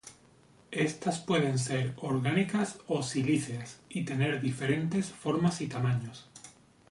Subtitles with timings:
[0.71, 6.27] Estas pueden ser orgánicas o silíceas y tener diferentes formas y tamaños.